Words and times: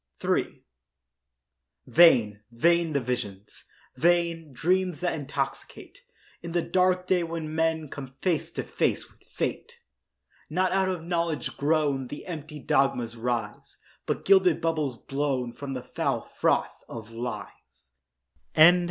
III 0.25 0.63
Vain, 1.85 2.41
vain 2.51 2.93
the 2.93 2.99
visions—vain, 2.99 4.51
Dreams 4.51 4.99
that 4.99 5.13
intoxicate 5.13 5.99
In 6.41 6.53
the 6.53 6.61
dark 6.63 7.05
day 7.05 7.21
when 7.21 7.53
men 7.53 7.87
Come 7.87 8.15
face 8.19 8.49
to 8.53 8.63
face 8.63 9.07
with 9.11 9.21
fate. 9.21 9.77
Not 10.49 10.71
out 10.71 10.89
of 10.89 11.03
knowledge 11.03 11.55
grown 11.55 12.07
The 12.07 12.25
empty 12.25 12.57
dogmas 12.57 13.15
rise, 13.15 13.77
But 14.07 14.25
gilded 14.25 14.59
bubbles 14.59 14.95
blown 14.97 15.53
From 15.53 15.73
the 15.73 15.83
foul 15.83 16.21
froth 16.21 16.83
of 16.89 17.11
lies. 17.11 17.91
Cease! 18.55 18.71